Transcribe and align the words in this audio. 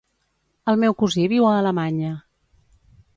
El 0.71 0.79
meu 0.83 0.95
cosí 1.01 1.27
viu 1.33 1.47
a 1.49 1.51
Alemanya. 1.59 2.15